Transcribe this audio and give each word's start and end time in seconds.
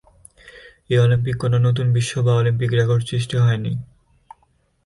এই 0.89 0.97
অলিম্পিকে 0.99 1.39
কোনো 1.39 1.57
নতুন 1.59 1.87
বিশ্ব 1.93 2.13
বা 2.21 2.31
অলিম্পিক 2.35 2.71
রেকর্ড 2.71 3.01
সৃষ্টি 3.07 3.35
হয়নি। 3.37 3.73